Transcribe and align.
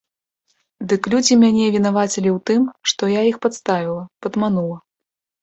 Дык 0.93 1.01
людзі 1.13 1.33
мяне 1.43 1.65
вінавацілі 1.75 2.29
ў 2.31 2.39
тым, 2.51 2.61
што 2.93 3.11
я 3.11 3.21
іх 3.33 3.37
падставіла, 3.45 4.01
падманула. 4.25 4.77